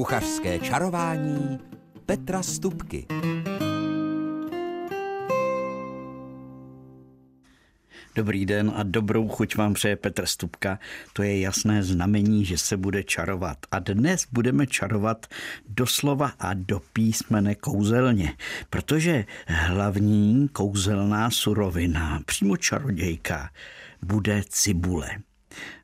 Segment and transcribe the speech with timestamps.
[0.00, 1.58] Kuchařské čarování
[2.06, 3.06] Petra Stupky.
[8.14, 10.78] Dobrý den a dobrou chuť vám přeje Petr Stupka.
[11.12, 13.58] To je jasné znamení, že se bude čarovat.
[13.70, 15.26] A dnes budeme čarovat
[15.68, 18.32] doslova a do písmene kouzelně,
[18.70, 23.50] protože hlavní kouzelná surovina, přímo čarodějka,
[24.02, 25.10] bude cibule.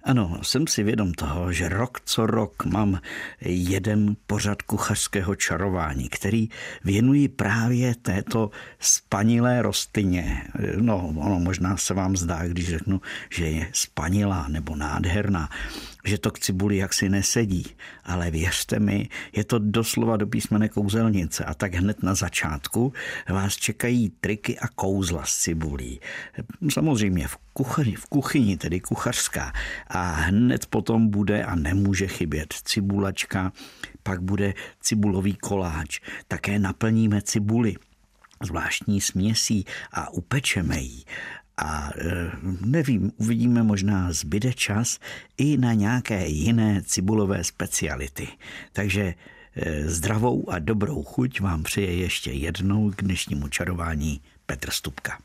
[0.06, 3.00] Ano, jsem si vědom toho, že rok co rok mám
[3.40, 6.48] jeden pořad kuchařského čarování, který
[6.84, 8.50] věnuji právě této
[8.80, 10.42] spanilé rostlině.
[10.80, 13.00] No, ono možná se vám zdá, když řeknu,
[13.30, 15.48] že je spanilá nebo nádherná,
[16.04, 17.66] že to k cibuli jaksi nesedí,
[18.04, 22.92] ale věřte mi, je to doslova do písmene kouzelnice a tak hned na začátku
[23.28, 26.00] vás čekají triky a kouzla s cibulí.
[26.70, 29.52] Samozřejmě v kuchyni, v kuchyni tedy kuchařská
[30.02, 33.52] hned potom bude a nemůže chybět cibulačka,
[34.02, 37.76] pak bude cibulový koláč, také naplníme cibuli
[38.44, 41.02] zvláštní směsí a upečeme ji.
[41.56, 44.98] A e, nevím, uvidíme, možná zbyde čas
[45.36, 48.28] i na nějaké jiné cibulové speciality.
[48.72, 49.14] Takže
[49.54, 55.18] e, zdravou a dobrou chuť vám přeje ještě jednou k dnešnímu čarování Petr Stupka.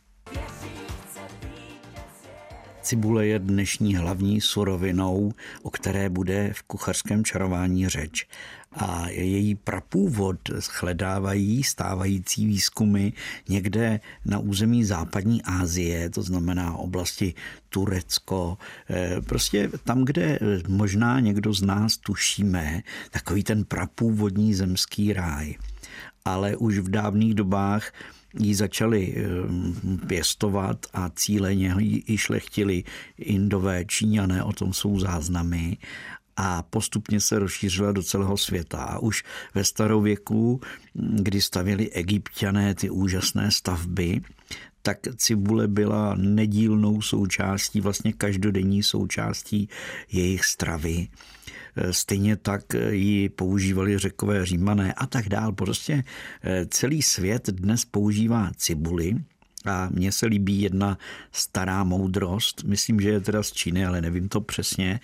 [2.81, 8.27] Cibule je dnešní hlavní surovinou, o které bude v kuchařském čarování řeč.
[8.71, 13.09] A její prapůvod shledávají stávající výzkumy
[13.49, 17.33] někde na území západní Asie, to znamená oblasti
[17.69, 18.57] Turecko,
[18.89, 25.55] eh, prostě tam, kde možná někdo z nás tušíme, takový ten prapůvodní zemský ráj.
[26.25, 27.91] Ale už v dávných dobách
[28.39, 29.25] ji začali eh,
[30.07, 32.83] pěstovat a cíleně ji šlechtili
[33.17, 35.77] indové, číňané, o tom jsou záznamy
[36.37, 38.77] a postupně se rozšířila do celého světa.
[38.77, 39.23] A už
[39.53, 40.61] ve starověku,
[40.93, 44.21] kdy stavili egyptiané ty úžasné stavby,
[44.81, 49.69] tak cibule byla nedílnou součástí, vlastně každodenní součástí
[50.11, 51.07] jejich stravy.
[51.75, 55.51] Eh, stejně tak eh, ji používali řekové římané a tak dál.
[55.51, 56.03] Prostě
[56.43, 59.15] eh, celý svět dnes používá cibuli,
[59.65, 60.97] a mně se líbí jedna
[61.31, 64.99] stará moudrost, myslím, že je teda z Číny, ale nevím to přesně,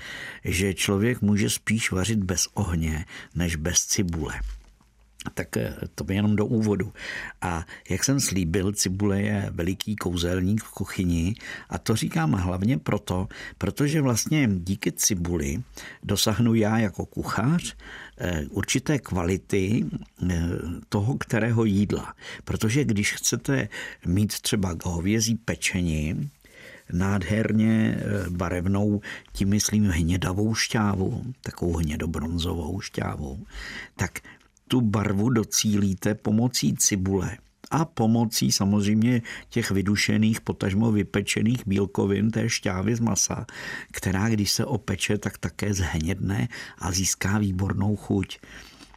[0.46, 4.40] že člověk může spíš vařit bez ohně, než bez cibule
[5.34, 6.94] tak eh, to by jenom do úvodu.
[7.42, 11.36] A jak jsem slíbil, cibule je veliký kouzelník v kuchyni
[11.70, 13.28] a to říkám hlavně proto,
[13.58, 15.64] protože vlastně díky cibuli
[16.04, 17.76] dosahnu já jako kuchař
[18.18, 19.86] eh, určité kvality
[20.30, 20.50] eh,
[20.90, 22.14] toho, kterého jídla.
[22.44, 23.70] Protože když chcete
[24.06, 26.30] mít třeba hovězí pečení,
[26.94, 27.98] nádherně
[28.30, 29.02] barevnou,
[29.34, 33.46] tím myslím hnědavou šťávu, takovou hnědobronzovou šťávu,
[33.96, 34.20] tak
[34.68, 37.38] tu barvu docílíte pomocí cibule
[37.72, 43.46] a pomocí samozřejmě těch vydušených, potažmo vypečených bílkovin té šťávy z masa,
[43.92, 48.40] která když se opeče, tak také zhnědne a získá výbornou chuť.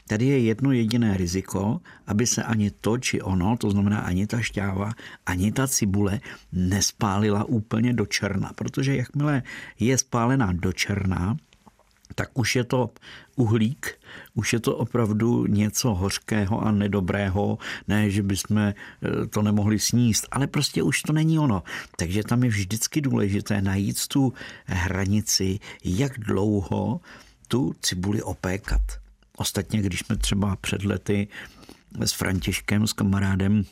[0.08, 4.40] Tady je jedno jediné riziko, aby se ani to či ono, to znamená ani ta
[4.40, 4.92] šťáva,
[5.26, 6.20] ani ta cibule
[6.52, 9.42] nespálila úplně do černa, protože jakmile
[9.78, 11.36] je spálená do černa,
[12.14, 12.90] tak už je to
[13.36, 13.98] uhlík,
[14.34, 18.74] už je to opravdu něco hořkého a nedobrého, ne, že bychom eh,
[19.30, 21.62] to nemohli sníst, ale prostě už to není ono.
[21.96, 24.32] Takže tam je vždycky důležité najít tu
[24.66, 27.00] hranici, jak dlouho
[27.48, 28.82] tu cibuli opékat.
[29.36, 31.28] Ostatně, když jsme třeba před lety
[32.00, 33.64] s Františkem, s kamarádem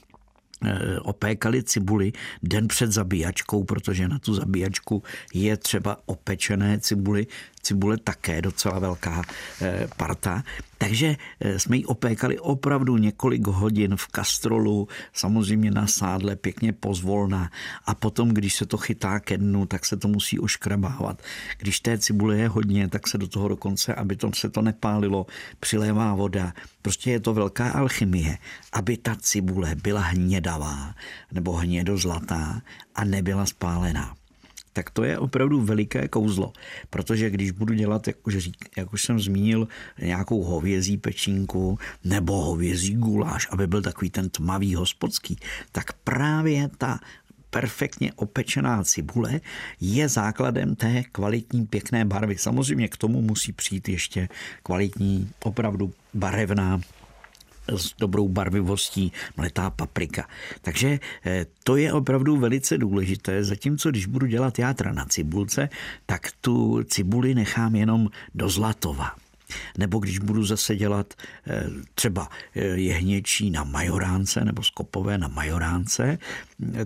[1.02, 5.02] opékali cibuli den před zabíjačkou, protože na tu zabíjačku
[5.34, 7.26] je třeba opečené cibuli,
[7.62, 9.22] cibule také docela velká
[9.62, 10.42] eh, parta.
[10.78, 17.50] Takže eh, jsme ji opékali opravdu několik hodin v kastrolu, samozřejmě na sádle, pěkně pozvolna
[17.86, 21.22] a potom, když se to chytá ke dnu, tak se to musí oškrabávat.
[21.58, 25.26] Když té cibule je hodně, tak se do toho dokonce, aby to se to nepálilo,
[25.60, 26.52] přilévá voda.
[26.82, 28.38] Prostě je to velká alchymie,
[28.72, 30.94] aby ta cibule byla hnědavá
[31.32, 32.62] nebo hnědozlatá
[32.94, 34.14] a nebyla spálená
[34.78, 36.52] tak to je opravdu veliké kouzlo,
[36.90, 42.32] protože když budu dělat, jak už, řík, jak už jsem zmínil, nějakou hovězí pečínku nebo
[42.32, 45.38] hovězí guláš, aby byl takový ten tmavý hospodský,
[45.72, 47.00] tak právě ta
[47.50, 49.40] perfektně opečená cibule
[49.80, 52.38] je základem té kvalitní pěkné barvy.
[52.38, 54.28] Samozřejmě k tomu musí přijít ještě
[54.62, 56.80] kvalitní, opravdu barevná
[57.76, 60.28] s dobrou barvivostí mletá paprika.
[60.60, 65.68] Takže eh, to je opravdu velice důležité, zatímco když budu dělat játra na cibulce,
[66.06, 69.14] tak tu cibuli nechám jenom do zlatova.
[69.78, 71.14] Nebo když budu zase dělat
[71.46, 76.18] eh, třeba eh, jehněčí na majoránce nebo skopové na majoránce,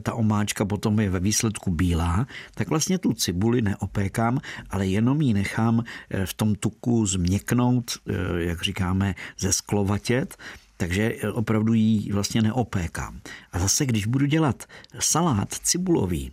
[0.03, 4.39] ta omáčka potom je ve výsledku bílá, tak vlastně tu cibuli neopékám,
[4.71, 5.85] ale jenom ji nechám
[6.25, 7.91] v tom tuku změknout,
[8.37, 10.37] jak říkáme, ze sklovatět,
[10.83, 13.21] takže opravdu ji vlastně neopékám.
[13.53, 14.65] A zase, když budu dělat
[14.99, 16.33] salát cibulový,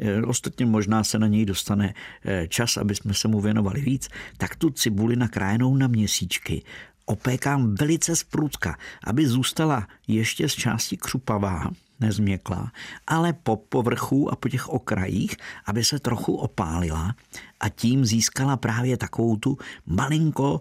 [0.00, 1.94] Eh, ostatně možná se na něj dostane
[2.24, 6.62] eh, čas, aby jsme se mu věnovali víc, tak tu cibuli nakrájenou na měsíčky
[7.06, 11.70] opékám velice zprudka, aby zůstala ještě z části křupavá,
[12.00, 12.72] nezměklá,
[13.06, 15.36] ale po povrchu a po těch okrajích,
[15.66, 17.14] aby se trochu opálila
[17.60, 20.60] a tím získala právě takovou tu malinko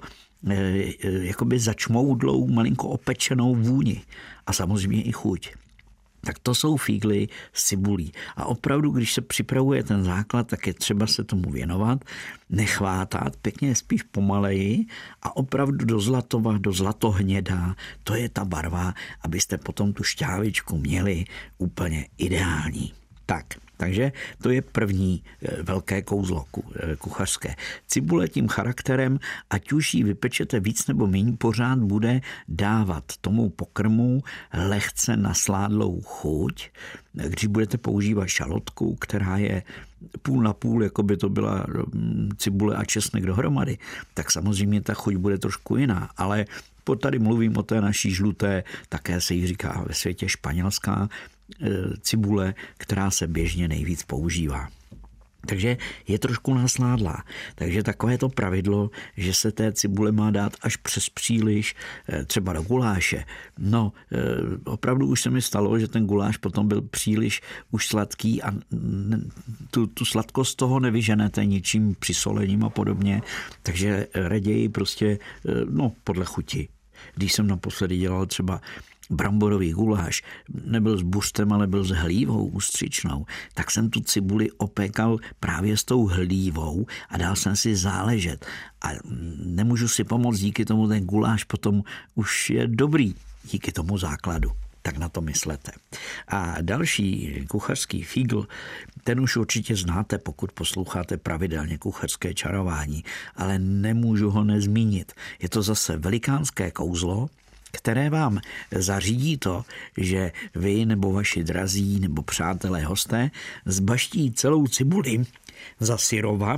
[1.22, 4.02] jakoby začmoudlou, malinko opečenou vůni
[4.48, 5.52] a samozřejmě i chuť
[6.26, 8.12] tak to jsou fígly s cibulí.
[8.36, 12.06] A opravdu, když se připravuje ten základ, tak je třeba se tomu věnovat,
[12.50, 14.86] nechvátat, pěkně spíš pomaleji
[15.22, 21.26] a opravdu do zlatova, do zlatohnědá, to je ta barva, abyste potom tu šťávičku měli
[21.58, 22.94] úplně ideální.
[23.26, 23.46] Tak,
[23.77, 24.12] takže
[24.42, 27.56] to je první eh, velké kouzlo eh, kuchařské.
[27.88, 29.19] Cibule tím charakterem,
[29.50, 34.24] ať už ji vypečete víc nebo méně, pořád bude dávat tomu pokrmu
[34.54, 36.69] lehce nasládlou chuť.
[37.13, 39.63] Když budete používat šalotku, která je
[40.22, 43.77] půl na půl, jako by to byla mm, cibule a česnek dohromady,
[44.13, 46.45] tak samozřejmě ta chuť bude trošku jiná, ale
[46.83, 51.10] po tady mluvím o té naší žluté, také se jí říká ve světě španělská,
[52.02, 54.68] cibule, která se běžně nejvíc používá.
[55.46, 55.78] Takže
[56.08, 57.24] je trošku nasládlá.
[57.56, 61.76] Takže takové to pravidlo, že se té cibule má dát až přes příliš,
[62.10, 63.26] e, třeba do guláše.
[63.58, 64.18] No, e,
[64.66, 68.52] opravdu už se mi stalo, že ten guláš potom byl příliš už sladký a
[69.72, 73.22] tu, tu sladkost toho nevyženete ničím přisolením a podobně.
[73.64, 75.20] Takže raději prostě,
[75.70, 76.68] no, podle chuti.
[77.16, 78.62] Když jsem naposledy dělal třeba
[79.10, 80.24] bramborový guláš
[80.66, 85.84] nebyl s bustem, ale byl s hlívou ústřičnou, tak jsem tu cibuli opékal právě s
[85.84, 88.46] tou hlívou a dal jsem si záležet.
[88.81, 88.90] A
[89.46, 91.84] nemůžu si pomoct, díky tomu ten guláš potom
[92.16, 93.16] už je dobrý,
[93.52, 94.52] díky tomu základu
[94.86, 95.72] tak na to myslete.
[96.28, 98.48] A další kuchařský fígl,
[99.04, 103.04] ten už určitě znáte, pokud posloucháte pravidelně kuchařské čarování,
[103.36, 105.13] ale nemůžu ho nezmínit.
[105.42, 107.30] Je to zase velikánské kouzlo,
[107.75, 108.39] které vám
[108.72, 109.66] zařídí to,
[109.98, 113.31] že vy nebo vaši drazí nebo přátelé hosté
[113.66, 115.24] zbaští celou cibuli
[115.80, 116.57] za syrova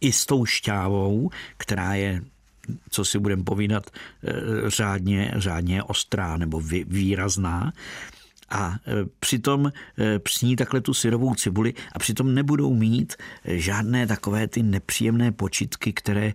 [0.00, 2.22] i s tou šťávou, která je
[2.90, 4.32] co si budeme povídat, eh,
[4.70, 7.72] řádně, řádně ostrá nebo výrazná
[8.50, 14.06] a e, přitom e, přsní takhle tu syrovou cibuli a přitom nebudou mít e, žádné
[14.06, 16.32] takové ty nepříjemné počitky, které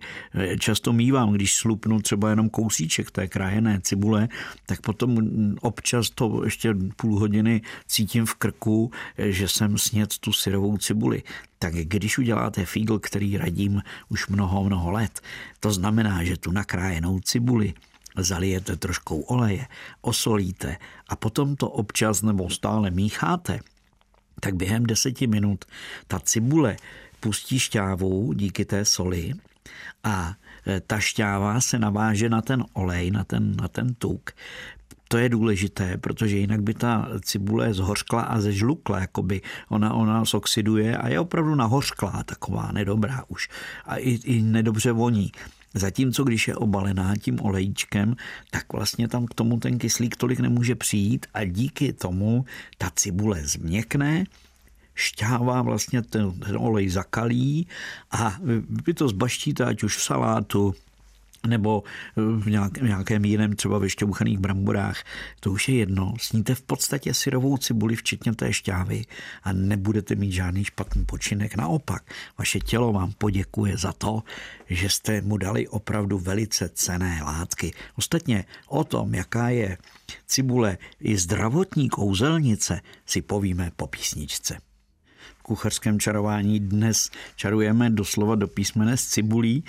[0.58, 4.28] často mývám, když slupnu třeba jenom kousíček té krájené cibule,
[4.66, 5.18] tak potom
[5.60, 11.22] občas to ještě půl hodiny cítím v krku, že jsem snět tu syrovou cibuli.
[11.58, 15.20] Tak když uděláte fígl, který radím už mnoho, mnoho let,
[15.60, 17.74] to znamená, že tu nakrájenou cibuli
[18.16, 19.66] zalijete troškou oleje,
[20.00, 20.76] osolíte
[21.08, 23.60] a potom to občas nebo stále mícháte,
[24.40, 25.64] tak během deseti minut
[26.06, 26.76] ta cibule
[27.20, 29.32] pustí šťávu díky té soli
[30.04, 30.36] a
[30.66, 34.30] e, ta šťáva se naváže na ten olej, na ten, na ten tuk.
[35.08, 40.96] To je důležité, protože jinak by ta cibule zhořkla a zežlukla, jakoby ona, ona zoxiduje
[40.96, 43.48] a je opravdu nahořklá, taková nedobrá už
[43.84, 45.32] a i, i nedobře voní.
[45.74, 48.16] Zatímco když je obalená tím olejčkem,
[48.50, 52.44] tak vlastně tam k tomu ten kyslík tolik nemůže přijít a díky tomu
[52.78, 54.24] ta cibule změkne,
[54.94, 57.66] šťáva vlastně ten, ten olej zakalí
[58.10, 58.38] a
[58.86, 60.74] vy to zbaštíte ať už v salátu,
[61.46, 61.82] nebo
[62.16, 62.46] v
[62.82, 65.04] nějakém jiném třeba ve šťouchaných bramborách,
[65.40, 66.14] to už je jedno.
[66.20, 69.04] Sníte v podstatě syrovou cibuli, včetně té šťávy
[69.42, 71.56] a nebudete mít žádný špatný počinek.
[71.56, 72.02] Naopak,
[72.38, 74.22] vaše tělo vám poděkuje za to,
[74.70, 77.72] že jste mu dali opravdu velice cené látky.
[77.96, 79.78] Ostatně o tom, jaká je
[80.26, 84.58] cibule i zdravotní kouzelnice, si povíme po písničce
[85.44, 86.60] kuchařském čarování.
[86.60, 89.64] Dnes čarujeme doslova do písmene z cibulí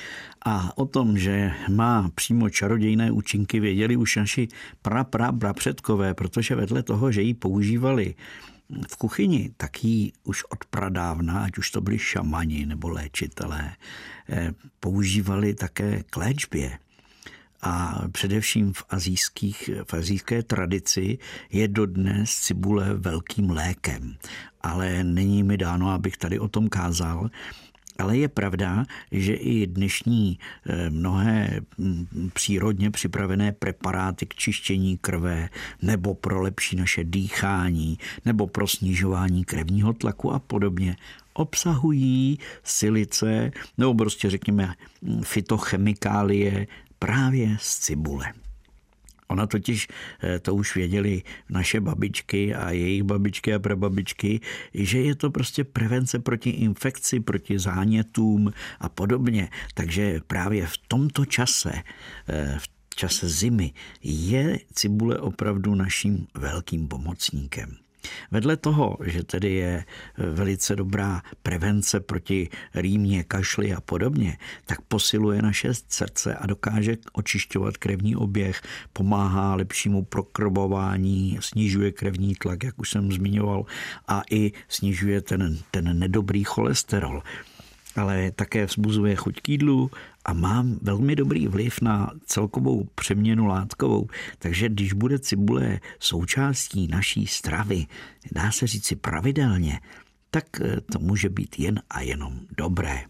[0.45, 4.47] a o tom, že má přímo čarodějné účinky, věděli už naši
[4.81, 8.15] pra, pra, pra předkové, protože vedle toho, že ji používali
[8.89, 13.75] v kuchyni, tak ji už od pradávna, ať už to byli šamani nebo léčitelé,
[14.29, 16.79] eh, používali také k léčbě
[17.65, 21.17] a především v, azijských, v azijské tradici
[21.51, 24.15] je dodnes cibule velkým lékem.
[24.61, 27.29] Ale není mi dáno, abych tady o tom kázal,
[27.99, 35.49] Ale je pravda, že i dnešní eh, mnohé mm, přírodně připravené preparáty k čištění krve
[35.81, 40.95] nebo pro lepší naše dýchání nebo pro snižování krevního tlaku a podobně
[41.33, 46.67] obsahují silice nebo prostě řekněme mm, fitochemikálie
[46.99, 48.33] právě z cibule.
[49.27, 49.87] Ona totiž,
[50.23, 54.39] eh, to už věděli naše babičky a jejich babičky a prababičky,
[54.73, 59.49] že je to prostě prevence proti infekci, proti zánětům a podobně.
[59.73, 61.71] Takže právě v tomto čase,
[62.27, 62.57] eh,
[62.89, 63.73] v čase zimy,
[64.03, 67.84] je cibule opravdu naším velkým pomocníkem.
[68.31, 69.85] Vedle toho, že tedy je
[70.17, 77.77] velice dobrá prevence proti rýmě, kašli a podobně, tak posiluje naše srdce a dokáže očišťovat
[77.77, 78.61] krevní oběh,
[78.93, 83.65] pomáhá lepšímu prokrobování, snižuje krevní tlak, jak už jsem zmiňoval,
[84.07, 87.23] a i snižuje ten, ten nedobrý cholesterol
[87.95, 89.91] ale také vzbuzuje chuť k jídlu
[90.25, 94.07] a má velmi dobrý vliv na celkovou přeměnu látkovou.
[94.39, 97.85] Takže když bude cibule součástí naší stravy,
[98.31, 99.79] dá se říci pravidelně,
[100.31, 103.03] tak eh, to může být jen a jenom dobré.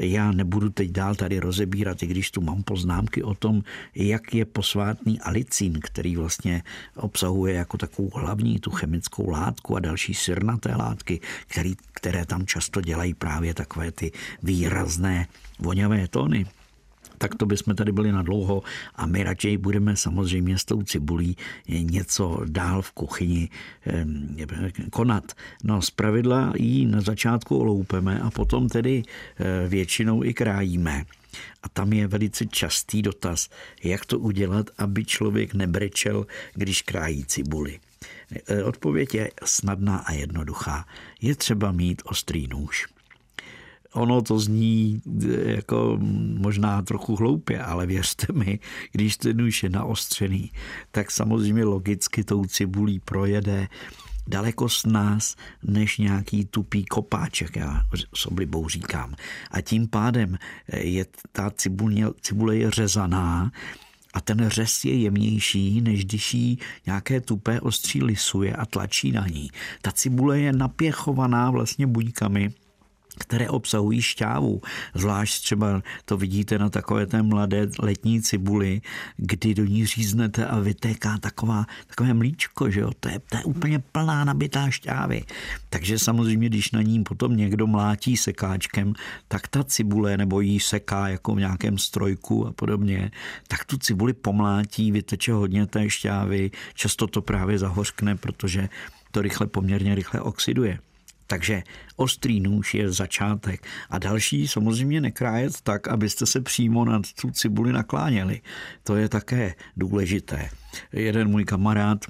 [0.00, 3.62] Já nebudu teď dál tady rozebírat, i když tu mám poznámky o tom,
[3.94, 6.62] jak je posvátný alicín, který vlastně
[6.96, 12.80] obsahuje jako takovou hlavní tu chemickou látku a další sirnaté látky, který, které tam často
[12.80, 14.12] dělají právě takové ty
[14.42, 15.26] výrazné
[15.58, 16.46] voňavé tóny
[17.18, 18.62] tak to bychom tady byli na dlouho
[18.94, 21.36] a my raději budeme samozřejmě s tou cibulí
[21.68, 23.48] něco dál v kuchyni
[24.90, 25.32] konat.
[25.64, 31.04] No z pravidla ji na začátku oloupeme a potom tedy eh, většinou i krájíme.
[31.62, 33.48] A tam je velice častý dotaz,
[33.84, 37.80] jak to udělat, aby člověk nebrečel, když krájí cibuli.
[38.46, 40.86] Eh, odpověď je snadná a jednoduchá.
[41.20, 42.86] Je třeba mít ostrý nůž.
[43.92, 45.98] Ono to zní eh, jako
[46.38, 48.58] možná trochu hloupě, ale věřte mi,
[48.92, 50.50] když ten nůž je naostřený,
[50.90, 53.68] tak samozřejmě logicky tou cibulí projede
[54.28, 57.82] daleko s nás než nějaký tupý kopáček, já
[58.14, 59.14] s oblibou říkám.
[59.50, 63.50] A tím pádem eh, je ta cibule, cibule je řezaná,
[64.14, 69.26] a ten řez je jemnější, než když jí nějaké tupé ostří lisuje a tlačí na
[69.26, 69.50] ní.
[69.82, 72.52] Ta cibule je napěchovaná vlastně buňkami,
[73.18, 74.60] které obsahují šťávu.
[74.94, 78.80] Zvlášť třeba to vidíte na takové té mladé letní cibuli,
[79.16, 82.90] kdy do ní říznete a vytéká taková, takové mlíčko, že jo?
[83.00, 85.24] To, je, to je úplně plná nabitá šťávy.
[85.70, 88.94] Takže samozřejmě, když na ní potom někdo mlátí sekáčkem,
[89.28, 93.10] tak ta cibule nebo jí seká jako v nějakém strojku a podobně,
[93.48, 98.68] tak tu cibuli pomlátí, vyteče hodně té šťávy, často to právě zahořkne, protože
[99.10, 100.78] to rychle, poměrně rychle oxiduje.
[101.30, 101.62] Takže
[101.96, 103.66] ostrý nůž je začátek.
[103.90, 108.40] A další samozřejmě nekrájet tak, abyste se přímo na tu cibuli nakláněli.
[108.82, 110.50] To je také důležité.
[110.92, 112.04] Jeden můj kamarád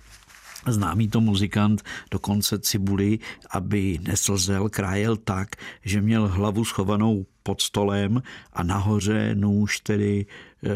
[0.66, 3.18] Známý to muzikant dokonce cibuli,
[3.50, 5.48] aby neslzel, krájel tak,
[5.84, 8.22] že měl hlavu schovanou pod stolem
[8.52, 10.26] a nahoře nůž tedy
[10.64, 10.70] eh,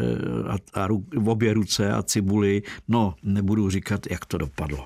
[0.47, 0.87] a, a, a
[1.25, 2.61] obě ruce a cibuli.
[2.87, 4.85] No, nebudu říkat, jak to dopadlo.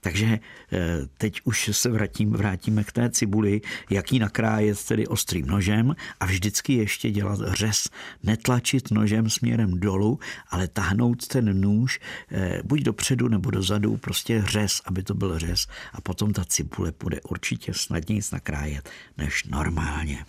[0.00, 0.78] Takže eh,
[1.18, 6.26] teď už se vrátím, vrátíme k té cibuli, jak ji nakrájet tedy ostrým nožem a
[6.26, 7.88] vždycky ještě dělat řez.
[8.22, 10.18] Netlačit nožem směrem dolů,
[10.48, 15.66] ale tahnout ten nůž eh, buď dopředu nebo dozadu, prostě řez, aby to byl řez
[15.92, 20.24] a potom ta cibule bude určitě snadněji nakrájet než normálně.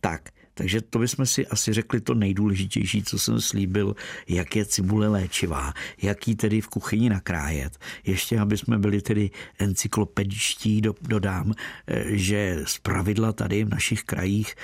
[0.00, 3.96] Tak, takže to bychom si asi řekli to nejdůležitější, co jsem slíbil,
[4.28, 5.72] jak je cibule léčivá,
[6.02, 7.78] jak ji tedy v kuchyni nakrájet.
[8.06, 11.52] Ještě, aby jsme byli tedy encyklopedičtí, dodám,
[11.86, 14.54] eh, že z pravidla tady v našich krajích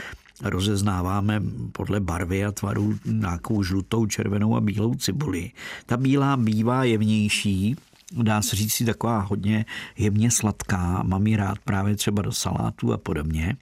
[0.43, 5.51] rozeznáváme podle barvy a tvaru nějakou žlutou, červenou a bílou cibuli.
[5.87, 7.77] Ta bílá bývá jemnější,
[8.23, 9.65] dá se říct si taková hodně
[9.99, 13.57] jemně sladká, mám ji rád právě třeba do salátu a podobně.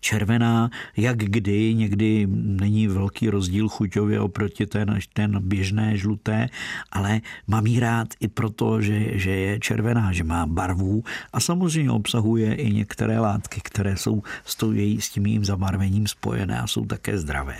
[0.00, 6.48] Červená, jak kdy, někdy není velký rozdíl chuťově oproti ten, ten běžné žluté,
[6.92, 11.90] ale mám jí rád i proto, že, že je červená, že má barvu a samozřejmě
[11.90, 14.56] obsahuje i některé látky, které jsou s,
[14.98, 17.56] s tím jejím zabarvením spojené a jsou také zdravé.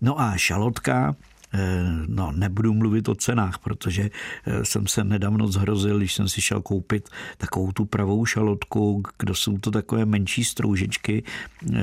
[0.00, 1.16] No a šalotka,
[2.06, 4.10] no, nebudu mluvit o cenách, protože
[4.46, 9.34] eh, jsem se nedávno zhrozil, když jsem si šel koupit takovou tu pravou šalotku, kdo
[9.34, 11.22] jsou to takové menší stroužičky,
[11.74, 11.78] eh,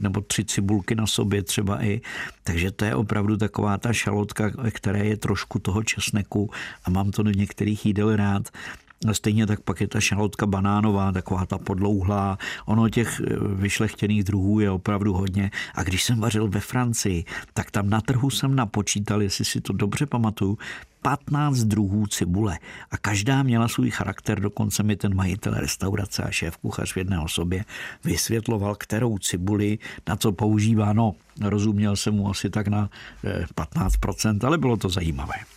[0.00, 2.00] nebo tři cibulky na sobě třeba i.
[2.44, 6.50] Takže to je opravdu taková ta šalotka, ve které je trošku toho česneku
[6.84, 8.48] a mám to do některých jídel rád
[9.12, 12.38] Stejně tak pak je ta šalotka banánová, taková ta podlouhlá.
[12.66, 15.50] Ono těch eh, vyšlechtěných druhů je opravdu hodně.
[15.74, 17.24] A když jsem vařil ve Francii,
[17.54, 20.58] tak tam na trhu jsem napočítal, jestli si to dobře pamatuju,
[21.02, 22.58] 15 druhů cibule
[22.90, 27.20] a každá měla svůj charakter, dokonce mi ten majitel restaurace a šéf kuchař v jedné
[27.20, 27.64] osobě
[28.04, 30.92] vysvětloval, kterou cibuli na co používá.
[30.92, 32.90] No, rozuměl jsem mu asi tak na
[33.54, 35.55] 15%, eh, ale bylo to zajímavé.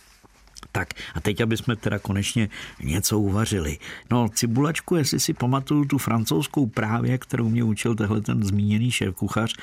[0.72, 2.48] Tak a teď, aby jsme teda konečně
[2.82, 3.78] něco uvařili.
[4.10, 9.14] No, cibulačku, jestli si pamatuju tu francouzskou právě, kterou mě učil tehle ten zmíněný šéf
[9.14, 9.54] kuchař,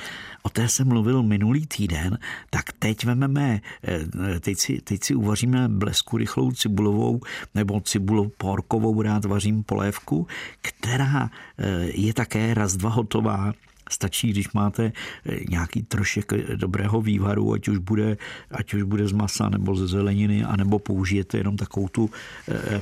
[0.43, 2.17] o té jsem mluvil minulý týden,
[2.49, 7.21] tak teď vememe, eh, teď si, teď si uvaříme blesku rychlou cibulovou
[7.55, 10.27] nebo cibulou porkovou rád vařím polévku,
[10.61, 13.53] která eh, je také raz dva hotová,
[13.89, 14.91] Stačí, když máte
[15.25, 18.17] eh, nějaký trošek dobrého vývaru, ať už bude,
[18.51, 22.10] ať už bude z masa nebo ze zeleniny, anebo použijete jenom takovou tu
[22.50, 22.82] eh,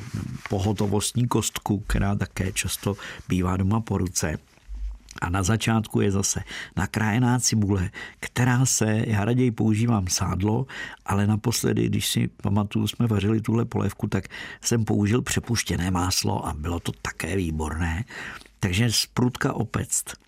[0.49, 2.95] pohotovostní kostku, která také často
[3.29, 4.37] bývá doma po ruce.
[5.21, 6.43] A na začátku je zase
[6.75, 10.65] nakrájená cibule, která se, já raději používám sádlo,
[11.05, 14.27] ale naposledy, když si pamatuju, jsme vařili tuhle polévku, tak
[14.61, 18.05] jsem použil přepuštěné máslo a bylo to také výborné.
[18.59, 20.24] Takže sprutka opect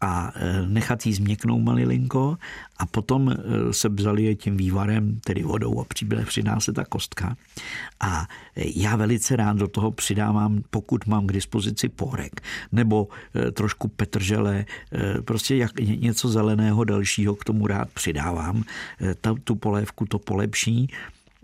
[0.00, 2.38] a e, nechat jí změknout malilinko
[2.78, 5.84] a potom e, se je tím vývarem, tedy vodou a
[6.24, 7.36] přidá se ta kostka.
[8.00, 8.26] A
[8.56, 12.40] já velice rád do toho přidávám, pokud mám k dispozici porek
[12.72, 14.64] nebo e, trošku petržele,
[15.24, 18.64] prostě jak něco zeleného dalšího k tomu rád přidávám.
[19.20, 20.88] Ta, tu polévku to polepší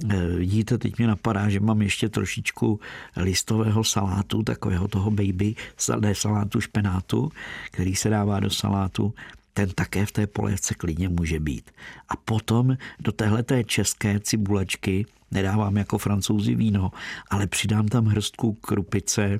[0.04, 2.80] Eh, teď mě napadá, že mám ještě trošičku
[3.16, 5.54] listového salátu, takového toho baby,
[6.00, 7.32] ne salátu špenátu,
[7.70, 9.14] který se dává do salátu
[9.54, 11.70] ten také v té polévce klidně může být.
[12.08, 16.92] A potom do téhleté české cibulačky nedávám jako francouzi víno,
[17.30, 19.38] ale přidám tam hrstku krupice,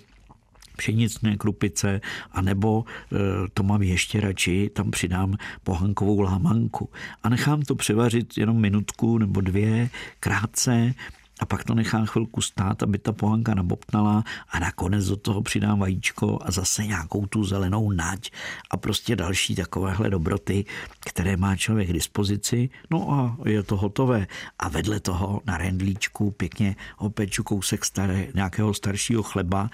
[0.77, 2.01] pšenicné krupice,
[2.33, 3.17] anebo e,
[3.55, 6.91] to mám ještě radši, tam přidám pohankovou lámanku.
[7.23, 10.95] A nechám to převařit jenom minutku nebo dvě, krátce,
[11.41, 15.79] a pak to nechám chvilku stát, aby ta pohanka nabobtnala a nakonec do toho přidám
[15.79, 18.31] vajíčko a zase nějakou tu zelenou nať
[18.71, 20.65] a prostě další takovéhle dobroty,
[21.01, 22.71] které má člověk k dispozici.
[22.91, 24.27] No a je to hotové.
[24.59, 29.71] A vedle toho na rendlíčku pěkně opeču kousek staré, nějakého staršího chleba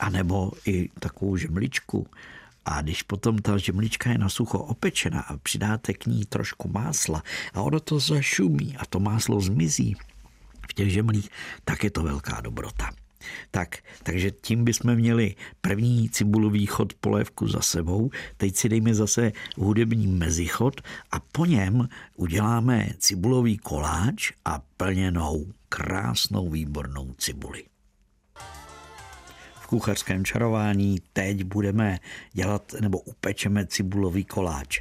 [0.00, 2.06] anebo i takovou žemličku.
[2.64, 7.22] A když potom ta žemlička je na sucho opečena a přidáte k ní trošku másla
[7.54, 9.96] a ono to zašumí a to máslo zmizí,
[10.70, 11.30] v těch žemlích,
[11.64, 12.90] tak je to velká dobrota.
[13.50, 18.10] Tak, takže tím bychom měli první cibulový chod polévku za sebou.
[18.36, 26.50] Teď si dejme zase hudební mezichod a po něm uděláme cibulový koláč a plněnou, krásnou,
[26.50, 27.64] výbornou cibuli
[29.74, 31.98] kuchařském čarování teď budeme
[32.32, 34.80] dělat nebo upečeme cibulový koláč.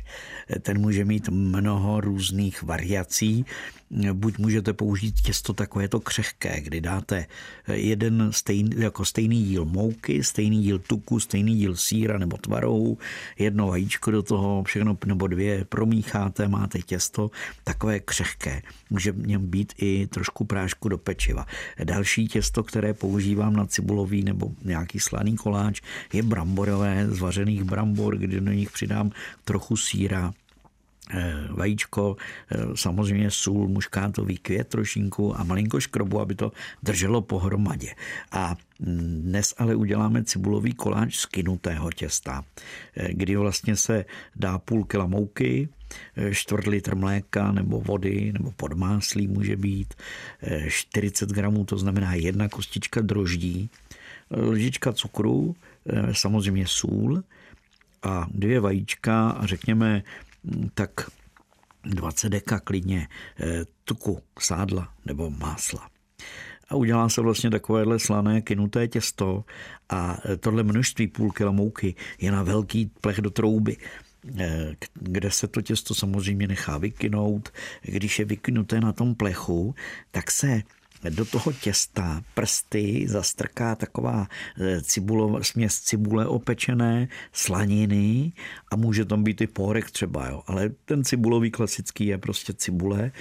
[0.62, 3.46] Ten může mít mnoho různých variací
[4.14, 7.26] buď můžete použít těsto takovéto křehké, kdy dáte
[7.74, 12.98] jeden stejný, jako stejný díl mouky, stejný díl tuku, stejný díl síra nebo tvarou,
[13.40, 17.32] jedno vajíčko do toho, všechno nebo dvě promícháte, máte těsto
[17.64, 18.62] takové křehké.
[18.94, 21.46] Může v něm být i trošku prášku do pečiva.
[21.84, 25.82] Další těsto, které používám na cibulový nebo nějaký slaný koláč,
[26.14, 29.12] je bramborové z vařených brambor, kdy do nich přidám
[29.46, 30.34] trochu síra,
[31.10, 32.16] Eh, vajíčko,
[32.52, 36.52] eh, samozřejmě sůl, muškátový květ trošinku a malinko škrobu, aby to
[36.84, 37.92] drželo pohromadě.
[38.32, 42.44] A dnes ale uděláme cibulový koláč z kynutého těsta,
[42.96, 45.70] eh, kdy vlastně se dá půl kila mouky,
[46.32, 49.94] čtvrt litr mléka nebo vody nebo podmáslí může být,
[50.68, 53.70] 40 gramů, to znamená jedna kostička droždí,
[54.32, 55.56] lžička cukru,
[56.12, 57.24] samozřejmě sůl
[58.04, 60.04] a dvě vajíčka a řekněme
[60.74, 60.92] tak
[61.84, 63.08] 20 deka klidně
[63.40, 65.90] eh, tuku, sádla nebo másla.
[66.70, 69.44] A udělá se vlastně takovéhle slané kynuté těsto
[69.90, 73.78] a eh, tohle množství půl kila mouky je na velký plech do trouby.
[73.78, 74.13] eh,
[74.94, 77.50] kde se to těsto samozřejmě nechá vykynout.
[77.82, 79.76] Když je vykynuté na tom plechu,
[80.12, 80.62] tak se
[81.10, 84.28] do toho těsta prsty zastrká taková
[84.60, 88.32] e, cibulo, směs cibule opečené, slaniny
[88.72, 90.44] a může tam být i pórek třeba, jo.
[90.48, 93.12] ale ten cibulový klasický je prostě cibule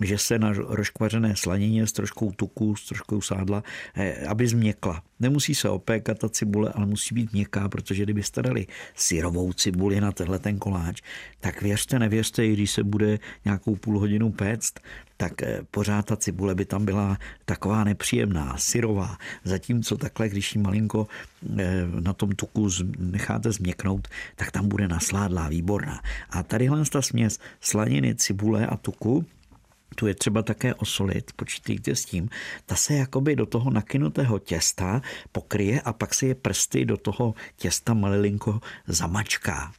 [0.00, 3.62] že se na rozkvařené slanině s troškou tuku, s troškou sádla,
[3.94, 5.02] eh, aby změkla.
[5.20, 10.12] Nemusí se opékat ta cibule, ale musí být měkká, protože kdybyste dali syrovou cibuli na
[10.12, 11.02] tenhle ten koláč,
[11.40, 14.80] tak věřte, nevěřte, i když se bude nějakou půl hodinu péct,
[15.16, 19.16] tak eh, pořád ta cibule by tam byla taková nepříjemná, syrová.
[19.44, 21.06] Zatímco takhle, když ji malinko
[21.58, 26.02] eh, na tom tuku necháte změknout, tak tam bude nasládlá, výborná.
[26.30, 29.24] A tadyhle ta směs slaniny, cibule a tuku,
[29.94, 32.28] tu je třeba také osolit, počítejte s tím,
[32.66, 35.02] ta se jakoby do toho nakynutého těsta
[35.32, 39.72] pokryje a pak si je prsty do toho těsta malilinko zamačká.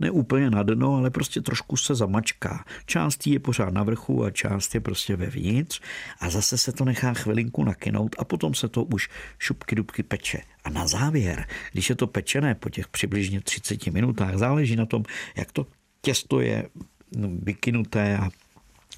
[0.00, 2.64] Ne úplně na dno, ale prostě trošku se zamačká.
[2.86, 5.80] Část je pořád na vrchu a část je prostě vevnitř
[6.20, 10.38] a zase se to nechá chvilinku nakynout a potom se to už šupky dubky peče.
[10.64, 15.02] A na závěr, když je to pečené po těch přibližně 30 minutách, záleží na tom,
[15.36, 15.66] jak to
[16.00, 16.68] těsto je
[17.16, 18.30] no, vykynuté a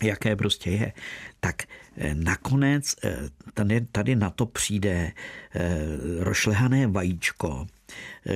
[0.03, 0.93] jaké prostě je,
[1.41, 1.63] tak
[1.97, 3.17] eh, nakonec eh,
[3.55, 5.13] tady, tady na to přijde
[5.55, 5.77] eh,
[6.19, 7.67] rošlehané vajíčko,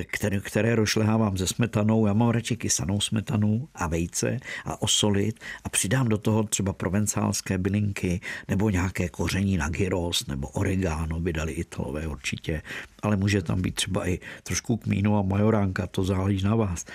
[0.07, 2.07] které, které rošlehávám se smetanou.
[2.07, 7.57] Já mám radši kysanou smetanu a vejce a osolit a přidám do toho třeba provencálské
[7.57, 12.61] bylinky nebo nějaké koření na gyros nebo oregano by dali Italové určitě,
[13.01, 16.85] ale může tam být třeba i trošku kmínu a majoránka, to záleží na vás.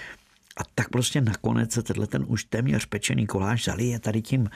[0.60, 4.50] A tak prostě nakonec se tenhle ten už téměř pečený koláč zalije tady tím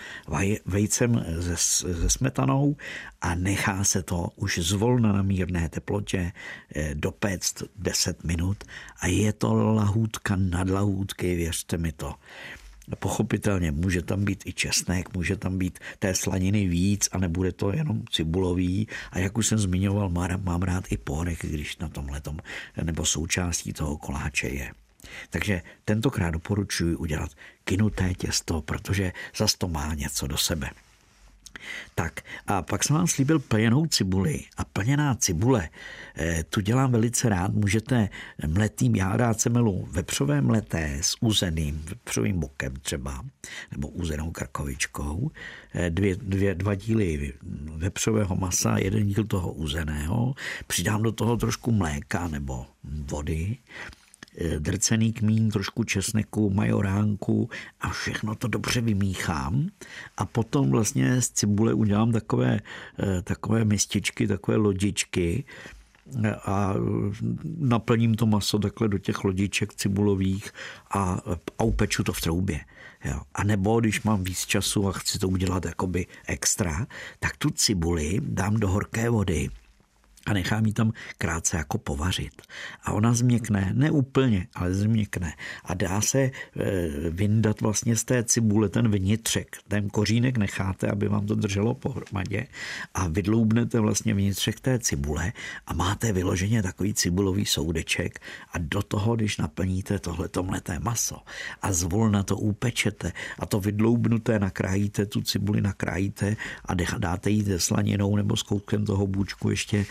[0.67, 1.57] vejcem ze,
[1.95, 2.77] ze smetanou
[3.21, 6.33] a nechá se to už zvolna na mírné teplotě
[6.75, 8.65] eh, dopéct 10 minut
[9.01, 12.15] a je to lahůdka nad lahůdky, věřte mi to.
[12.99, 17.73] Pochopitelně může tam být i česnek, může tam být té slaniny víc a nebude to
[17.73, 18.89] jenom cibulový.
[19.11, 22.23] A jak už jsem zmiňoval, mám rád i porek, když na tomhle
[22.83, 24.71] nebo součástí toho koláče je.
[25.31, 27.31] Takže tentokrát doporučuji udělat
[27.65, 30.71] kynuté těsto, protože zas to má něco do sebe.
[31.95, 35.69] Tak a pak jsem vám slíbil plněnou cibuli a plněná cibule,
[36.17, 38.09] eh, tu dělám velice rád, můžete
[38.47, 43.25] mletým, já rád se melu vepřové mleté s uzeným vepřovým bokem třeba,
[43.71, 45.31] nebo uzenou krkovičkou,
[45.75, 47.33] eh, dvě, dvě, dva díly
[47.77, 50.35] vepřového masa, jeden díl toho uzeného,
[50.67, 53.57] přidám do toho trošku mléka nebo vody,
[54.59, 59.69] drcený kmín, trošku česneku, majoránku a všechno to dobře vymíchám
[60.17, 62.61] a potom vlastně z cibule udělám takové,
[62.99, 65.45] eh, takové mističky, takové lodičky,
[66.25, 66.75] eh, a
[67.59, 70.51] naplním to maso takhle do těch lodiček cibulových
[70.91, 71.21] a,
[71.59, 72.61] a upeču to v troubě.
[73.05, 73.21] Jo.
[73.35, 76.87] A nebo když mám víc času a chci to udělat jakoby extra,
[77.19, 79.49] tak tu cibuli dám do horké vody
[80.27, 82.43] a nechám ji tam krátce jako povařit.
[82.85, 85.33] A ona změkne, ne úplně, ale změkne.
[85.65, 86.33] A dá se e,
[87.11, 89.57] vyndat vlastně z té cibule ten vnitřek.
[89.69, 92.47] Ten kořínek necháte, aby vám to drželo pohromadě
[92.95, 95.33] a vydloubnete vlastně vnitřek té cibule
[95.67, 98.21] a máte vyloženě takový cibulový soudeček
[98.53, 101.23] a do toho, když naplníte tohleto mleté maso
[101.63, 108.17] a zvolna to upečete a to vydloubnuté nakrájíte, tu cibuli nakrájíte a dáte jí slaninou
[108.17, 109.87] nebo s koutkem toho bůčku ještě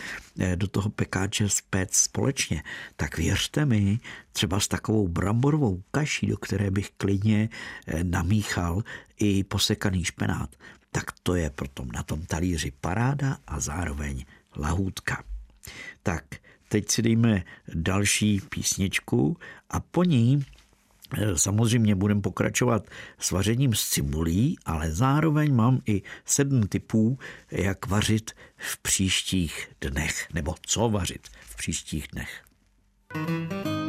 [0.54, 2.62] do toho pekáče spéct společně,
[2.96, 4.00] tak věřte mi,
[4.32, 7.48] třeba s takovou bramborovou kaší, do které bych klidně
[7.86, 8.82] eh, namíchal
[9.18, 10.56] i posekaný špenát,
[10.92, 14.24] tak to je potom na tom talíři paráda a zároveň
[14.56, 15.24] lahůdka.
[16.02, 16.24] Tak
[16.68, 17.42] teď si dejme
[17.74, 19.36] další písničku
[19.70, 20.53] a po ní Eh,
[21.34, 22.86] samozřejmě budeme pokračovat
[23.18, 27.18] s vařením s cibulí, ale zároveň mám i sedm typů,
[27.50, 32.42] jak vařit v příštích dnech, nebo co vařit v příštích dnech.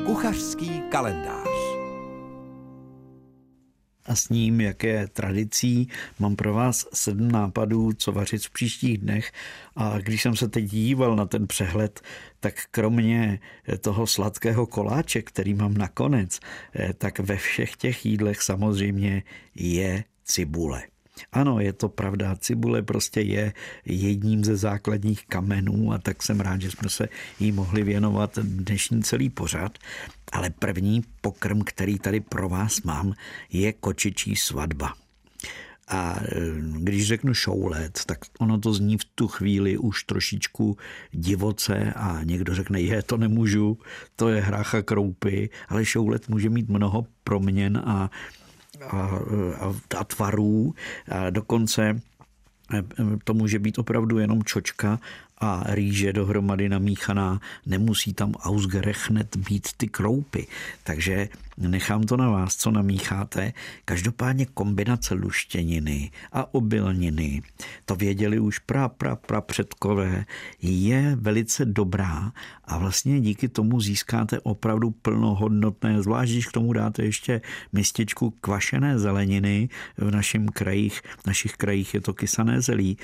[0.05, 1.55] Kuchařský kalendář
[4.06, 5.89] a s ním, jaké tradicí.
[6.20, 9.32] Mám pro vás sedm nápadů, co vařit v příštích dnech.
[9.76, 12.02] A když jsem se teď díval na ten přehled,
[12.39, 13.39] tak kromě
[13.82, 16.39] toho sladkého koláče, který mám nakonec,
[16.76, 19.24] eh, tak ve všech těch jídlech samozřejmě
[19.56, 20.84] je cibule.
[21.32, 23.54] Ano, je to pravda, cibule prostě je
[23.86, 27.08] jedním ze základních kamenů a tak jsem rád, že jsme se
[27.39, 29.78] jí mohli věnovat dnešní celý pořad.
[30.32, 33.13] Ale první pokrm, který tady pro vás mám,
[33.51, 34.93] je kočičí svatba.
[35.88, 36.25] A e,
[36.78, 40.78] když řeknu šoulet, tak ono to zní v tu chvíli už trošičku
[41.12, 43.78] divoce a někdo řekne, je, to nemůžu,
[44.15, 48.10] to je hrácha kroupy, ale šoulet může mít mnoho proměn a
[48.81, 49.19] a,
[49.59, 50.73] a, a tvarů.
[51.09, 52.83] A dokonce e,
[53.23, 54.99] to může být opravdu jenom čočka
[55.45, 60.47] a rýže dohromady namíchaná, nemusí tam ausgerechnet být ty kroupy.
[60.84, 63.53] Takže nechám to na vás, co namícháte.
[63.86, 67.41] Každopádně kombinace luštěniny a obilniny,
[67.86, 70.25] to věděli už pra, pra, pra předkové,
[70.62, 72.31] je velice dobrá
[72.65, 77.41] a vlastně díky tomu získáte opravdu plnohodnotné, zvlášť když k tomu dáte ještě
[77.73, 82.97] mističku kvašené zeleniny, v našem krajích, v našich krajích je to kysané zelí,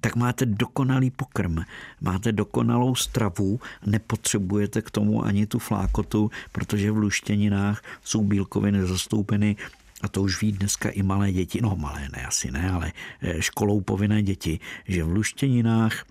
[0.00, 1.56] tak máte dokonalý pokrm,
[2.00, 9.56] máte dokonalou stravu, nepotřebujete k tomu ani tu flákotu, protože v luštěninách jsou bílkoviny zastoupeny
[10.00, 13.42] a to už ví dneska i malé děti, no malé ne, asi ne, ale eh,
[13.42, 16.04] školou povinné děti, že v luštěninách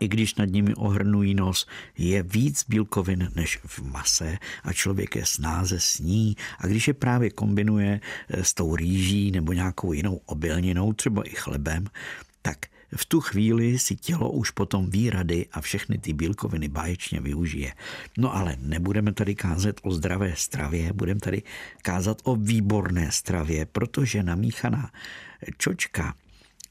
[0.00, 1.66] i když nad nimi ohrnují nos,
[1.98, 6.36] je víc bílkovin než v mase a člověk je snáze sní.
[6.58, 11.30] A když je právě kombinuje eh, s tou rýží nebo nějakou jinou obilninou, třeba i
[11.30, 11.84] chlebem,
[12.42, 12.58] tak
[12.96, 17.72] v tu chvíli si tělo už potom výrady a všechny ty bílkoviny báječně využije.
[18.18, 21.42] No ale nebudeme tady kázat o zdravé stravě, budeme tady
[21.82, 24.90] kázat o výborné stravě, protože namíchaná
[25.58, 26.14] čočka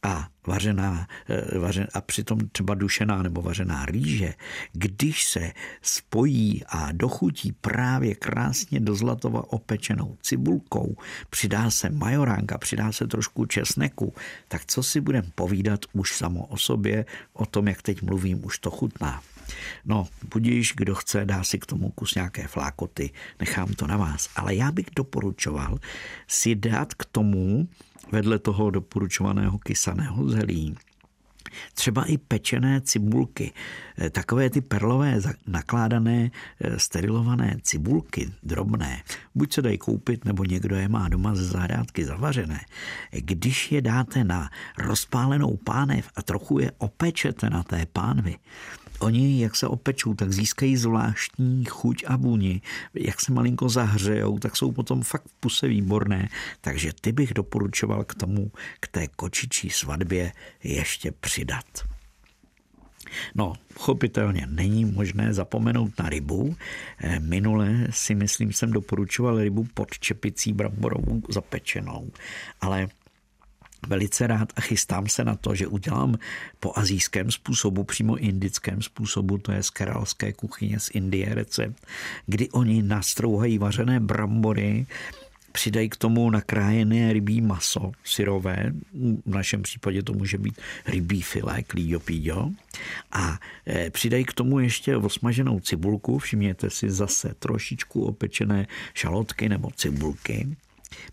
[0.03, 4.33] a vařená, eh, vařen, a přitom třeba dušená nebo vařená rýže,
[4.73, 10.97] když se spojí a dochutí právě krásně do zlatova opečenou cibulkou,
[11.29, 14.13] přidá se majoránka, přidá se trošku česneku,
[14.47, 18.59] tak co si budeme povídat už samo o sobě, o tom, jak teď mluvím, už
[18.59, 19.21] to chutná.
[19.85, 24.29] No, budíš, kdo chce, dá si k tomu kus nějaké flákoty, nechám to na vás.
[24.35, 25.79] Ale já bych doporučoval
[26.27, 27.67] si dát k tomu
[28.11, 30.75] vedle toho doporučovaného kysaného zelí.
[31.73, 33.53] Třeba i pečené cibulky,
[33.97, 39.03] eh, takové ty perlové nakládané eh, sterilované cibulky, drobné,
[39.35, 42.65] buď se dají koupit, nebo někdo je má doma ze zahrádky zavařené.
[43.11, 48.35] Když je dáte na rozpálenou pánev a trochu je opečete na té pánvi,
[48.99, 52.61] Oni, jak se opečou, tak získají zvláštní chuť a vůni.
[52.93, 56.29] Jak se malinko zahřejou, tak jsou potom fakt v puse výborné.
[56.61, 60.31] Takže ty bych doporučoval k tomu, k té kočičí svatbě
[60.63, 61.65] ještě přidat.
[63.35, 66.55] No, chopitelně není možné zapomenout na rybu.
[66.99, 72.11] Eh, minule si myslím, jsem doporučoval rybu pod čepicí bramborovou zapečenou,
[72.61, 72.87] ale
[73.87, 76.17] velice rád a chystám se na to, že udělám
[76.59, 81.87] po azijském způsobu, přímo indickém způsobu, to je z keralské kuchyně z Indie recept,
[82.25, 84.85] kdy oni nastrouhají vařené brambory,
[85.51, 88.73] přidají k tomu nakrájené rybí maso, syrové,
[89.25, 92.51] v našem případě to může být rybí filé, klíďo píďo,
[93.11, 99.69] a e, přidají k tomu ještě osmaženou cibulku, všimněte si zase trošičku opečené šalotky nebo
[99.75, 100.47] cibulky,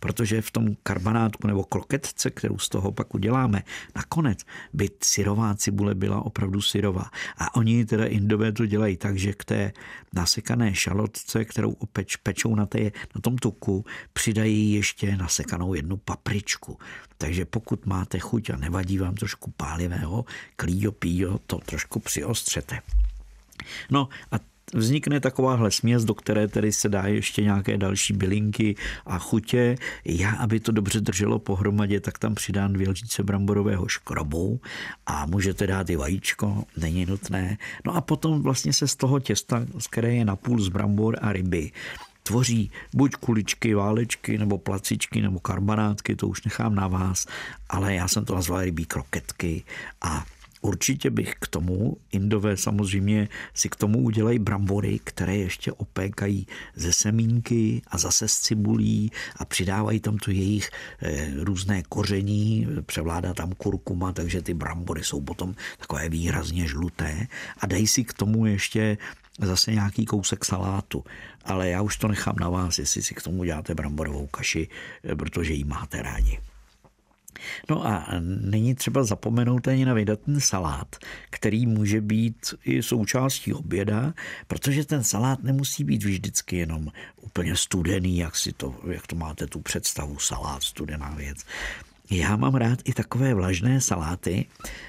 [0.01, 3.63] Protože v tom karbanátku nebo kroketce, kterou z toho pak uděláme,
[3.97, 4.39] nakonec
[4.73, 7.11] by syrová cibule byla opravdu syrová.
[7.39, 9.73] A oni teda indové to dělají tak, že k té
[10.13, 12.83] nasekané šalotce, kterou opeč, pečou na, té,
[13.15, 16.79] na tom tuku, přidají ještě nasekanou jednu papričku.
[17.19, 20.25] Takže pokud máte chuť a nevadí vám trošku pálivého,
[20.57, 22.81] klíjo, píjo, to trošku přiostřete.
[23.91, 29.19] No a vznikne takováhle směs, do které tedy se dá ještě nějaké další bylinky a
[29.19, 29.77] chutě.
[30.05, 34.61] Já, aby to dobře drželo pohromadě, tak tam přidám dvě lžíce bramborového škrobu
[35.07, 37.59] a můžete dát i vajíčko, není nutné.
[37.85, 41.33] No a potom vlastně se z toho těsta, z které je napůl z brambor a
[41.33, 41.71] ryby,
[42.23, 47.27] tvoří buď kuličky, válečky, nebo placičky, nebo karbanátky, to už nechám na vás,
[47.69, 49.65] ale já jsem to nazval rybí kroketky
[50.01, 50.25] a
[50.65, 56.47] Určitě bych k tomu, Indové samozřejmě si k tomu udělají brambory, které ještě opékají
[56.77, 60.71] ze semínky a zase z cibulí a přidávají tam tu jejich
[61.03, 67.27] eh, různé koření, převládá tam kurkuma, takže ty brambory jsou potom takové výrazně žluté
[67.59, 68.99] a dají si k tomu ještě
[69.41, 71.05] zase nějaký kousek salátu.
[71.45, 74.69] Ale já už to nechám na vás, jestli si k tomu děláte bramborovou kaši,
[75.05, 76.54] eh, protože ji máte rádi.
[77.71, 80.97] No a není třeba zapomenout ani na vydatný salát,
[81.31, 84.15] který může být i součástí oběda,
[84.47, 86.89] protože ten salát nemusí být vždycky jenom
[87.23, 91.39] úplně studený, jak, si to, jak to máte tu představu, salát, studená věc.
[92.11, 94.47] Já mám rád i takové vlažné saláty,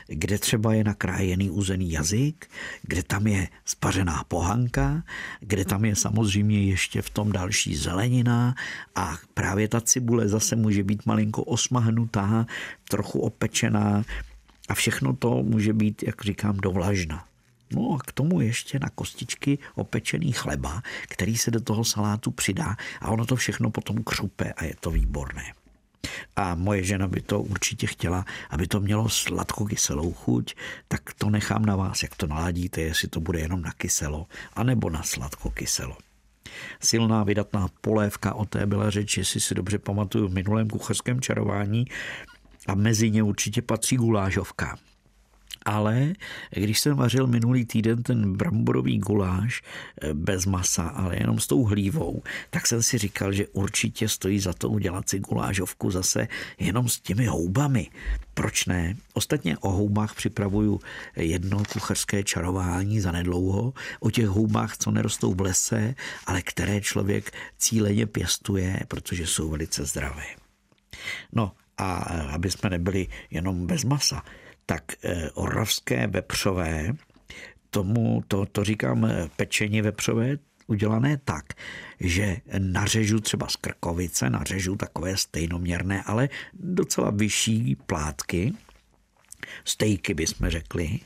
[0.08, 2.50] kde třeba je nakrájený uzený jazyk,
[2.82, 5.04] kde tam je spařená pohanka,
[5.40, 8.56] kde tam je samozřejmě ještě v tom další zelenina
[8.96, 12.46] a právě ta cibule zase může být malinko osmahnutá,
[12.90, 14.04] trochu opečená
[14.70, 17.26] a všechno to může být, jak říkám, dovlažna.
[17.74, 22.76] No a k tomu ještě na kostičky opečený chleba, který se do toho salátu přidá
[23.02, 25.54] a ono to všechno potom křupe a je to výborné.
[26.36, 30.56] A moje žena by to určitě chtěla, aby to mělo sladko-kyselou chuť,
[30.88, 34.90] tak to nechám na vás, jak to naladíte, jestli to bude jenom na kyselo, anebo
[34.90, 35.98] na sladko-kyselo.
[36.80, 41.86] Silná vydatná polévka, o té byla řeč, jestli si dobře pamatuju v minulém kuchařském čarování,
[42.68, 44.78] a mezi ně určitě patří gulášovka
[45.66, 46.14] ale
[46.52, 49.62] když jsem vařil minulý týden ten bramborový guláš
[50.02, 54.40] eh, bez masa, ale jenom s tou hlívou, tak jsem si říkal, že určitě stojí
[54.40, 56.28] za to udělat si gulášovku zase
[56.60, 57.88] jenom s těmi houbami.
[58.34, 58.96] Proč ne?
[59.14, 60.80] Ostatně o houbách připravuju
[61.16, 67.32] jedno kuchařské čarování za nedlouho, o těch houbách, co nerostou v lese, ale které člověk
[67.58, 70.26] cíleně pěstuje, protože jsou velice zdravé.
[71.34, 71.94] No a
[72.34, 74.24] aby jsme nebyli jenom bez masa,
[74.66, 76.94] tak eh, oravské vepřové,
[77.70, 81.46] tomu, to, to říkám eh, pečení vepřové, udělané tak,
[82.00, 88.54] že nařežu třeba z krkovice, nařežu takové stejnoměrné, ale docela vyšší plátky,
[89.66, 91.00] stejky bychom řekli,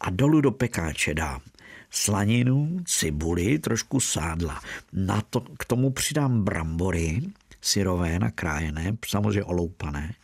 [0.00, 1.40] a dolů do pekáče dám
[1.90, 4.60] slaninu, cibuli, trošku sádla.
[4.92, 7.22] Na to, k tomu přidám brambory,
[7.60, 10.14] syrové, nakrájené, samozřejmě oloupané,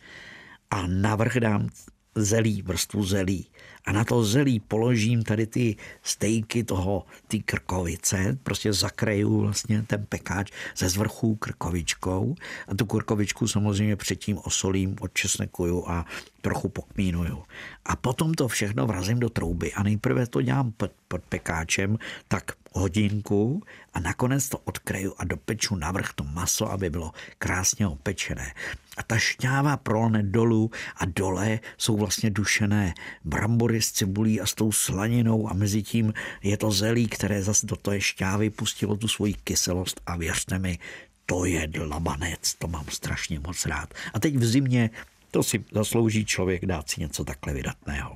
[0.71, 1.69] a navrch dám
[2.15, 3.47] zelí, vrstvu zelí.
[3.85, 10.05] A na to zelí položím tady ty stejky toho, ty krkovice, prostě zakraju vlastně ten
[10.09, 12.35] pekáč ze zvrchu krkovičkou
[12.67, 16.05] a tu krkovičku samozřejmě předtím osolím, odčesnekuju a
[16.41, 17.43] trochu pokmínuju.
[17.85, 22.51] A potom to všechno vrazím do trouby a nejprve to dělám pod, pod pekáčem tak
[22.71, 23.63] hodinku
[23.93, 28.53] a nakonec to odkreju a dopeču navrch to maso, aby bylo krásně opečené.
[28.97, 34.53] A ta šťáva prolne dolů a dole jsou vlastně dušené brambory s cibulí a s
[34.53, 39.07] tou slaninou a mezi tím je to zelí, které zase do té šťávy pustilo tu
[39.07, 40.79] svoji kyselost a věřte mi,
[41.25, 43.93] to je dlabanec, to mám strašně moc rád.
[44.13, 44.89] A teď v zimě
[45.31, 48.15] to si zaslouží člověk dát si něco takhle vydatného.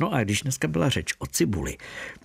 [0.00, 1.78] No a když dneska byla řeč o cibuli,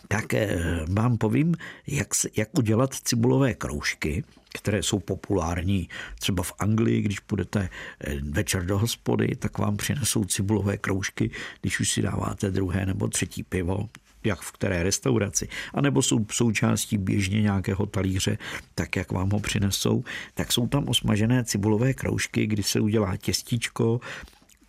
[0.07, 1.55] tak eh, vám povím,
[1.87, 4.23] jak, jak udělat cibulové kroužky,
[4.57, 5.89] které jsou populární
[6.19, 7.69] třeba v Anglii, když půjdete
[8.01, 13.07] eh, večer do hospody, tak vám přinesou cibulové kroužky, když už si dáváte druhé nebo
[13.07, 13.89] třetí pivo,
[14.23, 18.37] jak v které restauraci, anebo jsou součástí běžně nějakého talíře,
[18.75, 24.01] tak jak vám ho přinesou, tak jsou tam osmažené cibulové kroužky, kdy se udělá těstíčko,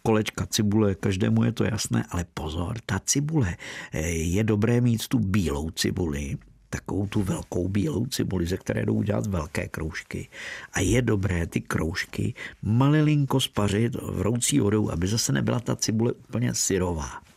[0.02, 3.56] kolečka cibule, každému je to jasné, ale pozor, ta cibule,
[3.92, 6.36] eh, je dobré mít tu bílou cibuli,
[6.70, 10.28] takovou tu velkou bílou cibuli, ze které jdou udělat velké kroužky.
[10.72, 16.54] A je dobré ty kroužky malilinko spařit vroucí vodou, aby zase nebyla ta cibule úplně
[16.54, 17.28] syrová.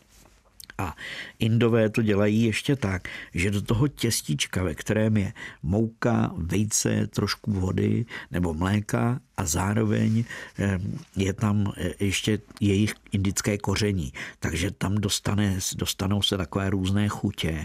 [0.78, 0.96] A
[1.38, 7.52] Indové to dělají ještě tak, že do toho těstíčka, ve kterém je mouka, vejce, trošku
[7.52, 10.24] vody nebo mléka a zároveň
[10.58, 10.80] eh,
[11.16, 14.12] je tam eh, ještě jejich indické koření.
[14.38, 17.64] Takže tam dostane, dostanou se takové různé chutě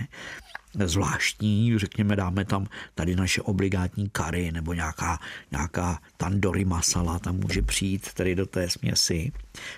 [0.85, 5.19] zvláštní, řekněme, dáme tam tady naše obligátní kary nebo nějaká,
[5.51, 9.31] nějaká tandoori masala tam může přijít tady do té směsi.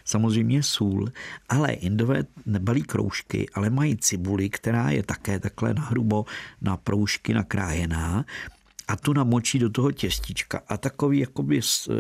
[0.06, 1.12] Samozřejmě sůl,
[1.50, 6.26] ale indové nebalí kroužky, ale mají cibuli, která je také takhle nahrubo
[6.62, 8.26] na proužky nakrájená
[8.90, 11.94] a tu namočí do toho těstička a takový jakoby eh,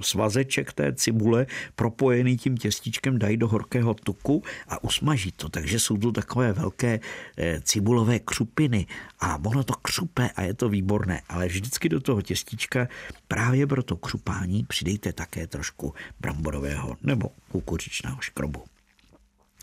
[0.00, 5.48] svazeček té cibule propojený tím těstičkem dají do horkého tuku a usmaží to.
[5.48, 7.00] Takže jsou to takové velké
[7.36, 8.86] eh, cibulové křupiny
[9.20, 12.88] a ono to křupe a je to výborné, ale vždycky do toho těstička
[13.28, 18.71] právě pro to křupání přidejte také trošku bramborového nebo kukuřičného škrobu.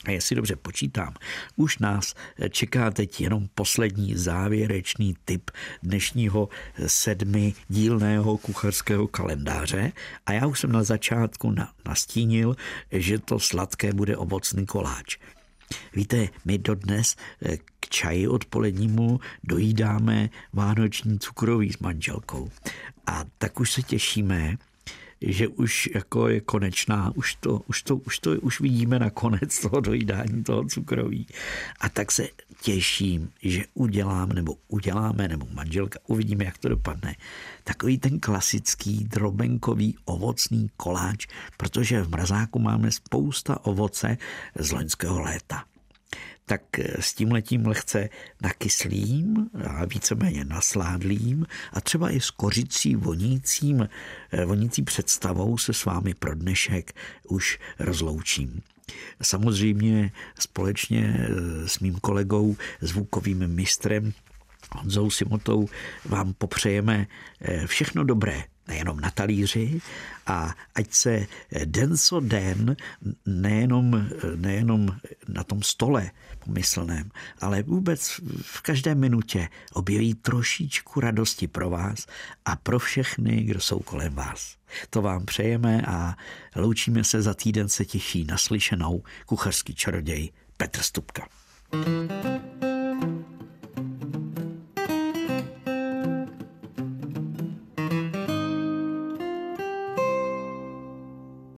[0.05, 1.13] A jestli dobře počítám,
[1.55, 2.15] už nás
[2.49, 5.51] čeká teď jenom poslední závěrečný tip
[5.83, 6.49] dnešního
[6.88, 9.91] sedmi dílného kuchařského kalendáře
[10.25, 12.55] a já už jsem na začátku nastínil,
[12.91, 15.17] že to sladké bude ovocný koláč.
[15.95, 17.15] Víte, my dodnes
[17.79, 22.51] k čaji odpolednímu dojídáme vánoční cukroví s manželkou.
[23.05, 24.57] A tak už se těšíme,
[25.21, 29.60] že už jako je konečná, už to, už to, už to, už vidíme na konec
[29.62, 31.27] toho dojídání toho cukroví.
[31.79, 32.27] A tak se
[32.62, 37.15] těším, že udělám, nebo uděláme, nebo manželka, uvidíme, jak to dopadne.
[37.63, 41.27] Takový ten klasický drobenkový ovocný koláč,
[41.58, 44.17] protože v mrazáku máme spousta ovoce
[44.60, 45.63] z loňského léta
[46.49, 48.09] tak s tím letím lehce
[48.41, 53.89] nakyslým a víceméně nasládlým a třeba i s kořicí vonícím,
[54.45, 56.93] vonící představou se s vámi pro dnešek
[57.27, 58.62] už rozloučím.
[59.21, 61.27] Samozřejmě společně
[61.65, 64.13] s mým kolegou, zvukovým mistrem
[64.71, 65.67] Honzou Simotou
[66.06, 67.08] vám popřejeme
[67.65, 69.82] všechno dobré nejenom na talíři
[70.26, 71.28] a ať se
[71.65, 72.76] den co den
[73.26, 74.98] nejenom, nejenom
[75.28, 76.12] na tom stole
[76.46, 77.12] pomyslném,
[77.42, 82.06] ale vůbec v každé minutě objeví trošičku radosti pro vás
[82.46, 84.56] a pro všechny, kdo jsou kolem vás.
[84.90, 86.15] To vám přejeme a
[86.56, 91.28] loučíme se za týden se těší naslyšenou kuchařský čaroděj Petr Stupka.
[91.72, 92.69] thank you